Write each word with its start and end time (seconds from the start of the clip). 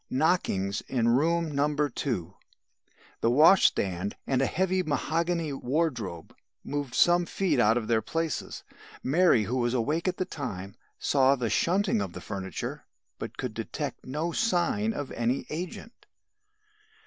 Knockings 0.09 0.81
in 0.87 1.09
room 1.09 1.51
No. 1.53 1.69
2. 1.77 2.33
The 3.19 3.29
washstand 3.29 4.15
and 4.25 4.41
a 4.41 4.47
heavy 4.47 4.81
mahogany 4.81 5.53
wardrobe 5.53 6.35
moved 6.63 6.95
some 6.95 7.27
feet 7.27 7.59
out 7.59 7.77
of 7.77 7.87
their 7.87 8.01
places. 8.01 8.63
Mary, 9.03 9.43
who 9.43 9.57
was 9.57 9.75
awake 9.75 10.07
at 10.07 10.17
the 10.17 10.25
time, 10.25 10.73
saw 10.97 11.35
the 11.35 11.51
shunting 11.51 12.01
of 12.01 12.13
the 12.13 12.19
furniture, 12.21 12.87
but 13.19 13.37
could 13.37 13.53
detect 13.53 14.03
no 14.03 14.31
sign 14.31 14.91
of 14.91 15.11
any 15.11 15.45
agent. 15.51 16.07